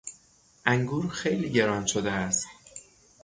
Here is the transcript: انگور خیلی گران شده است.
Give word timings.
انگور 0.65 1.09
خیلی 1.09 1.49
گران 1.51 1.85
شده 1.85 2.11
است. 2.11 2.47